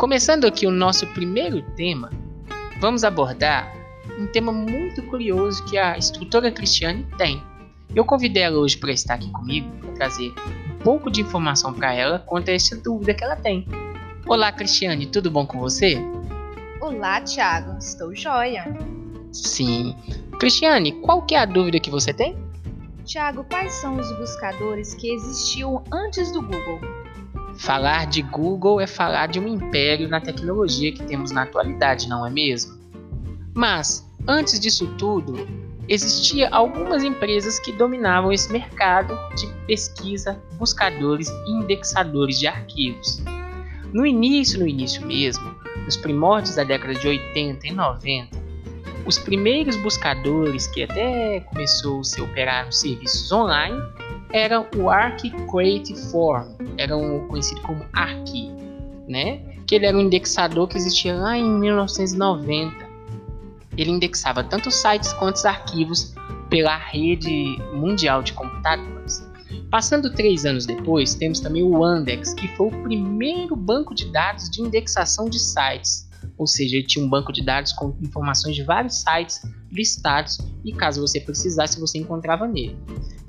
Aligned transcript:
Começando 0.00 0.46
aqui 0.46 0.66
o 0.66 0.70
nosso 0.70 1.06
primeiro 1.08 1.60
tema, 1.76 2.10
vamos 2.80 3.04
abordar 3.04 3.70
um 4.18 4.26
tema 4.26 4.50
muito 4.50 5.02
curioso 5.02 5.62
que 5.66 5.76
a 5.76 5.98
instrutora 5.98 6.50
Cristiane 6.50 7.06
tem. 7.18 7.42
Eu 7.94 8.02
convidei 8.06 8.44
ela 8.44 8.56
hoje 8.56 8.78
para 8.78 8.92
estar 8.92 9.12
aqui 9.16 9.30
comigo 9.30 9.70
para 9.76 9.92
trazer 9.92 10.32
um 10.72 10.78
pouco 10.82 11.10
de 11.10 11.20
informação 11.20 11.74
para 11.74 11.92
ela 11.92 12.18
quanto 12.18 12.48
a 12.48 12.54
essa 12.54 12.74
dúvida 12.76 13.12
que 13.12 13.22
ela 13.22 13.36
tem. 13.36 13.68
Olá, 14.26 14.50
Cristiane, 14.50 15.04
tudo 15.04 15.30
bom 15.30 15.44
com 15.44 15.58
você? 15.58 15.98
Olá, 16.80 17.20
Thiago, 17.20 17.76
estou 17.76 18.16
joia. 18.16 18.74
Sim. 19.30 19.94
Cristiane, 20.38 20.92
qual 21.02 21.26
que 21.26 21.34
é 21.34 21.40
a 21.40 21.44
dúvida 21.44 21.78
que 21.78 21.90
você 21.90 22.14
tem? 22.14 22.38
Tiago, 23.04 23.44
quais 23.44 23.74
são 23.74 23.98
os 23.98 24.10
buscadores 24.16 24.94
que 24.94 25.12
existiam 25.12 25.84
antes 25.92 26.32
do 26.32 26.40
Google? 26.40 26.80
Falar 27.60 28.06
de 28.06 28.22
Google 28.22 28.80
é 28.80 28.86
falar 28.86 29.26
de 29.26 29.38
um 29.38 29.46
império 29.46 30.08
na 30.08 30.18
tecnologia 30.18 30.90
que 30.92 31.04
temos 31.04 31.30
na 31.30 31.42
atualidade, 31.42 32.08
não 32.08 32.26
é 32.26 32.30
mesmo? 32.30 32.80
Mas, 33.54 34.10
antes 34.26 34.58
disso 34.58 34.86
tudo, 34.96 35.46
existia 35.86 36.48
algumas 36.48 37.04
empresas 37.04 37.58
que 37.58 37.70
dominavam 37.70 38.32
esse 38.32 38.50
mercado 38.50 39.14
de 39.36 39.46
pesquisa, 39.66 40.42
buscadores 40.54 41.28
e 41.28 41.50
indexadores 41.50 42.38
de 42.38 42.46
arquivos. 42.46 43.22
No 43.92 44.06
início, 44.06 44.58
no 44.58 44.66
início 44.66 45.04
mesmo, 45.06 45.54
nos 45.84 45.98
primórdios 45.98 46.54
da 46.54 46.64
década 46.64 46.94
de 46.94 47.06
80 47.06 47.66
e 47.66 47.72
90, 47.72 48.38
os 49.04 49.18
primeiros 49.18 49.76
buscadores 49.76 50.66
que 50.66 50.84
até 50.84 51.40
começou 51.40 52.00
a 52.00 52.04
se 52.04 52.22
operar 52.22 52.64
nos 52.64 52.80
serviços 52.80 53.30
online 53.30 53.78
eram 54.32 54.66
o 54.76 54.90
Arc 54.90 55.30
Create 55.50 55.94
Form, 56.10 56.48
eram 56.78 57.26
conhecido 57.28 57.60
como 57.62 57.84
Arc, 57.92 58.28
né? 59.08 59.40
Que 59.66 59.74
ele 59.74 59.86
era 59.86 59.96
um 59.96 60.00
indexador 60.00 60.68
que 60.68 60.76
existia 60.76 61.14
lá 61.14 61.36
em 61.36 61.48
1990. 61.60 62.88
Ele 63.76 63.90
indexava 63.90 64.42
tanto 64.42 64.70
sites 64.70 65.12
quanto 65.14 65.44
arquivos 65.46 66.14
pela 66.48 66.76
rede 66.76 67.58
mundial 67.74 68.22
de 68.22 68.32
computadores. 68.32 69.28
Passando 69.70 70.12
três 70.12 70.44
anos 70.44 70.66
depois, 70.66 71.14
temos 71.14 71.40
também 71.40 71.62
o 71.62 71.84
Andex, 71.84 72.34
que 72.34 72.48
foi 72.56 72.68
o 72.68 72.82
primeiro 72.82 73.54
banco 73.54 73.94
de 73.94 74.10
dados 74.10 74.50
de 74.50 74.60
indexação 74.60 75.28
de 75.28 75.38
sites 75.38 76.10
ou 76.40 76.46
seja, 76.46 76.76
ele 76.76 76.86
tinha 76.86 77.04
um 77.04 77.08
banco 77.08 77.32
de 77.34 77.42
dados 77.44 77.70
com 77.74 77.94
informações 78.00 78.56
de 78.56 78.62
vários 78.62 79.02
sites 79.02 79.42
listados 79.70 80.38
e 80.64 80.72
caso 80.72 81.00
você 81.02 81.20
precisasse, 81.20 81.78
você 81.78 81.98
encontrava 81.98 82.46
nele. 82.46 82.78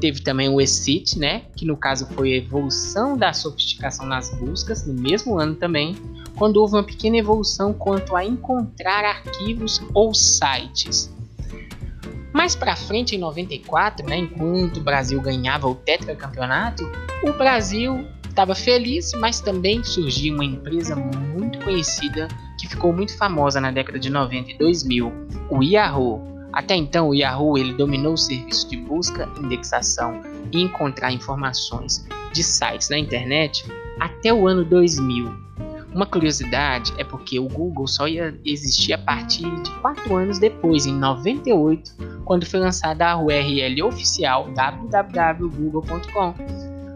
Teve 0.00 0.20
também 0.20 0.48
o 0.48 0.60
ESIT, 0.60 1.18
né, 1.18 1.42
que 1.56 1.64
no 1.64 1.76
caso 1.76 2.06
foi 2.08 2.34
a 2.34 2.36
evolução 2.36 3.16
da 3.16 3.32
sofisticação 3.32 4.06
nas 4.06 4.28
buscas, 4.38 4.86
no 4.86 4.92
mesmo 4.92 5.38
ano 5.38 5.54
também, 5.54 5.96
quando 6.36 6.58
houve 6.58 6.74
uma 6.74 6.84
pequena 6.84 7.16
evolução 7.16 7.72
quanto 7.72 8.14
a 8.14 8.24
encontrar 8.24 9.04
arquivos 9.04 9.80
ou 9.94 10.12
sites. 10.12 11.10
Mais 12.32 12.54
para 12.54 12.76
frente, 12.76 13.16
em 13.16 13.18
94, 13.18 14.06
né, 14.06 14.18
enquanto 14.18 14.76
o 14.76 14.82
Brasil 14.82 15.18
ganhava 15.22 15.66
o 15.66 15.74
tetracampeonato, 15.74 16.84
o 17.22 17.32
Brasil 17.32 18.06
estava 18.28 18.54
feliz, 18.54 19.12
mas 19.14 19.40
também 19.40 19.82
surgiu 19.82 20.34
uma 20.34 20.44
empresa 20.44 20.94
muito 20.94 21.58
conhecida 21.60 22.28
que 22.60 22.68
ficou 22.68 22.92
muito 22.92 23.16
famosa 23.16 23.58
na 23.58 23.70
década 23.70 23.98
de 23.98 24.10
90 24.10 24.50
e 24.50 24.58
2000, 24.58 25.10
o 25.50 25.62
Yahoo. 25.62 26.35
Até 26.56 26.74
então, 26.74 27.10
o 27.10 27.14
Yahoo 27.14 27.56
ele 27.58 27.74
dominou 27.74 28.14
o 28.14 28.18
serviço 28.18 28.68
de 28.70 28.78
busca, 28.78 29.28
indexação 29.38 30.22
e 30.50 30.62
encontrar 30.62 31.12
informações 31.12 32.04
de 32.32 32.42
sites 32.42 32.88
na 32.88 32.98
internet 32.98 33.64
até 34.00 34.32
o 34.32 34.48
ano 34.48 34.64
2000. 34.64 35.46
Uma 35.94 36.06
curiosidade 36.06 36.92
é 36.98 37.04
porque 37.04 37.38
o 37.38 37.46
Google 37.48 37.86
só 37.86 38.08
ia 38.08 38.38
existir 38.44 38.94
a 38.94 38.98
partir 38.98 39.48
de 39.62 39.70
4 39.80 40.16
anos 40.16 40.38
depois, 40.38 40.86
em 40.86 40.94
98, 40.94 41.92
quando 42.24 42.44
foi 42.44 42.60
lançada 42.60 43.06
a 43.06 43.18
URL 43.18 43.82
oficial 43.82 44.48
www.google.com. 44.54 46.34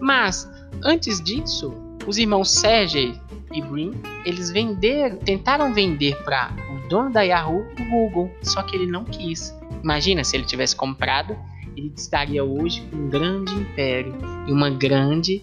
Mas 0.00 0.50
Antes 0.84 1.20
disso, 1.20 1.72
os 2.06 2.18
irmãos 2.18 2.50
Sergey 2.50 3.14
e 3.52 3.62
Brin, 3.62 3.92
eles 4.24 4.50
venderam, 4.50 5.18
tentaram 5.18 5.72
vender 5.72 6.20
para 6.24 6.50
dono 6.92 7.10
da 7.10 7.22
Yahoo 7.22 7.66
o 7.80 7.90
Google, 7.90 8.30
só 8.42 8.62
que 8.62 8.76
ele 8.76 8.86
não 8.86 9.02
quis. 9.02 9.58
Imagina 9.82 10.22
se 10.22 10.36
ele 10.36 10.44
tivesse 10.44 10.76
comprado, 10.76 11.34
ele 11.74 11.90
estaria 11.96 12.44
hoje 12.44 12.82
com 12.82 12.96
um 12.96 13.08
grande 13.08 13.54
império 13.54 14.14
e 14.46 14.52
uma 14.52 14.68
grande, 14.68 15.42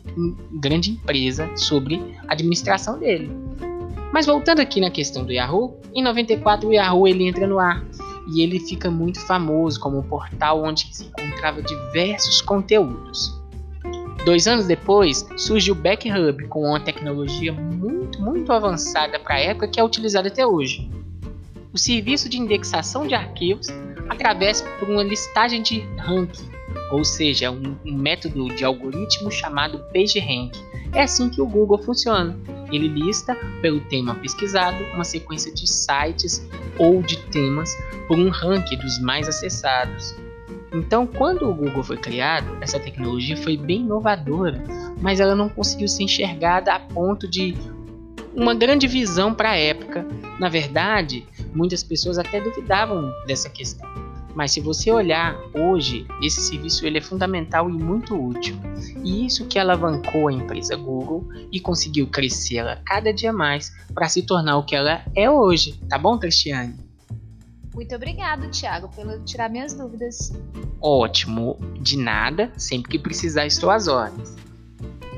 grande 0.52 0.92
empresa 0.92 1.50
sobre 1.56 2.16
a 2.28 2.34
administração 2.34 3.00
dele. 3.00 3.32
Mas 4.14 4.28
voltando 4.28 4.60
aqui 4.60 4.80
na 4.80 4.92
questão 4.92 5.26
do 5.26 5.32
Yahoo, 5.32 5.80
em 5.92 6.04
94 6.04 6.68
o 6.68 6.74
Yahoo 6.74 7.08
ele 7.08 7.28
entra 7.28 7.48
no 7.48 7.58
ar 7.58 7.84
e 8.32 8.44
ele 8.44 8.60
fica 8.60 8.92
muito 8.92 9.20
famoso 9.20 9.80
como 9.80 9.98
um 9.98 10.04
portal 10.04 10.64
onde 10.64 10.88
se 10.96 11.06
encontrava 11.06 11.64
diversos 11.64 12.42
conteúdos. 12.42 13.36
Dois 14.24 14.46
anos 14.46 14.68
depois, 14.68 15.28
surge 15.36 15.72
o 15.72 15.76
Backhub 15.76 16.48
com 16.48 16.62
uma 16.62 16.80
tecnologia 16.80 17.52
muito, 17.52 18.22
muito 18.22 18.54
avançada 18.54 19.20
para 19.20 19.36
a 19.36 19.40
época 19.40 19.68
que 19.68 19.80
é 19.80 19.84
utilizada 19.84 20.28
até 20.28 20.46
hoje. 20.46 20.99
O 21.72 21.78
serviço 21.78 22.28
de 22.28 22.40
indexação 22.40 23.06
de 23.06 23.14
arquivos 23.14 23.68
atravessa 24.10 24.68
por 24.80 24.90
uma 24.90 25.04
listagem 25.04 25.62
de 25.62 25.82
ranking, 25.98 26.50
ou 26.92 27.06
seja, 27.06 27.52
um, 27.52 27.78
um 27.86 27.94
método 27.94 28.48
de 28.56 28.66
algoritmo 28.66 29.30
chamado 29.30 29.78
PageRank. 29.94 30.58
É 30.94 31.04
assim 31.04 31.30
que 31.30 31.40
o 31.40 31.46
Google 31.46 31.78
funciona. 31.78 32.36
Ele 32.72 32.88
lista 32.88 33.36
pelo 33.62 33.80
tema 33.82 34.16
pesquisado 34.16 34.84
uma 34.96 35.04
sequência 35.04 35.54
de 35.54 35.68
sites 35.68 36.44
ou 36.78 37.04
de 37.04 37.18
temas 37.28 37.70
por 38.08 38.18
um 38.18 38.30
ranking 38.30 38.78
dos 38.78 39.00
mais 39.00 39.28
acessados. 39.28 40.16
Então, 40.74 41.06
quando 41.06 41.48
o 41.48 41.54
Google 41.54 41.84
foi 41.84 41.98
criado, 41.98 42.58
essa 42.62 42.80
tecnologia 42.80 43.38
foi 43.38 43.56
bem 43.56 43.82
inovadora, 43.82 44.64
mas 45.00 45.20
ela 45.20 45.36
não 45.36 45.50
conseguiu 45.50 45.88
ser 45.88 46.04
enxergada 46.04 46.74
a 46.74 46.80
ponto 46.80 47.28
de 47.28 47.56
uma 48.36 48.54
grande 48.54 48.88
visão 48.88 49.34
para 49.34 49.52
a 49.52 49.58
época. 49.58 50.06
Na 50.40 50.50
verdade, 50.50 51.28
muitas 51.54 51.84
pessoas 51.84 52.18
até 52.18 52.40
duvidavam 52.42 53.14
dessa 53.26 53.50
questão. 53.50 53.88
Mas 54.36 54.52
se 54.52 54.62
você 54.62 54.92
olhar 54.92 55.36
hoje, 55.54 56.06
esse 56.22 56.40
serviço 56.42 56.86
ele 56.86 57.00
é 57.00 57.02
fundamental 57.02 57.70
e 57.70 57.74
muito 57.74 58.16
útil. 58.16 58.56
E 59.04 59.26
isso 59.26 59.48
que 59.48 59.58
alavancou 59.58 60.28
a 60.28 60.34
empresa 60.34 60.76
Google 60.76 61.28
e 61.52 61.60
conseguiu 61.60 62.08
crescer 62.08 62.58
ela 62.58 62.82
cada 62.86 63.12
dia 63.12 63.34
mais 63.34 63.74
para 63.94 64.08
se 64.08 64.22
tornar 64.22 64.58
o 64.58 64.64
que 64.64 64.76
ela 64.76 65.04
é 65.16 65.30
hoje. 65.30 65.80
Tá 65.90 65.98
bom, 65.98 66.18
Cristiane? 66.18 66.76
Muito 67.74 67.96
obrigado, 67.96 68.50
Thiago, 68.50 68.90
pelo 68.90 69.24
tirar 69.24 69.50
minhas 69.50 69.74
dúvidas. 69.74 70.32
Ótimo, 70.82 71.58
de 71.82 71.98
nada, 71.98 72.52
sempre 72.58 72.92
que 72.92 73.00
precisar 73.00 73.46
estou 73.46 73.70
às 73.70 73.88
ordens. 73.88 74.36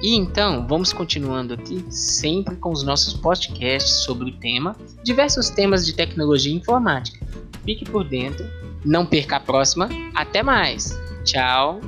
E 0.02 0.16
então, 0.16 0.66
vamos 0.68 0.92
continuando 0.92 1.54
aqui 1.54 1.86
sempre 1.90 2.56
com 2.56 2.72
os 2.72 2.84
nossos 2.84 3.14
podcasts 3.14 4.04
sobre 4.04 4.30
o 4.30 4.34
tema, 4.34 4.76
diversos 5.04 5.50
temas 5.50 5.86
de 5.86 5.94
tecnologia 5.94 6.52
e 6.52 6.56
informática. 6.56 7.26
Fique 7.64 7.86
por 7.86 8.04
dentro, 8.04 8.46
não 8.84 9.06
perca 9.06 9.36
a 9.36 9.40
próxima, 9.40 9.90
até 10.16 10.42
mais. 10.42 11.00
Tchau. 11.24 11.80